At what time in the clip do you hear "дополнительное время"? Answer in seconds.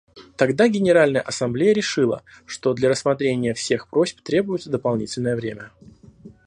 4.71-5.69